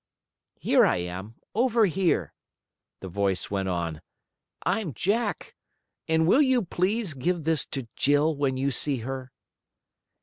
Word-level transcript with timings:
"Here 0.57 0.83
I 0.83 0.97
am, 0.97 1.35
over 1.53 1.85
here," 1.85 2.33
the 3.01 3.07
voice 3.07 3.51
went 3.51 3.69
on. 3.69 4.01
"I'm 4.65 4.95
Jack, 4.95 5.53
and 6.07 6.25
will 6.25 6.41
you 6.41 6.63
please 6.63 7.13
give 7.13 7.43
this 7.43 7.67
to 7.67 7.87
Jill 7.95 8.35
when 8.35 8.57
you 8.57 8.71
see 8.71 8.97
her?" 9.05 9.31